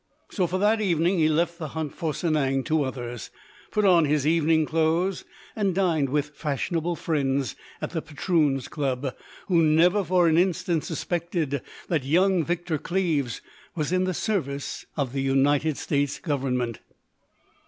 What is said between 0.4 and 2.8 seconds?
for that evening, he left the hunt for Sanang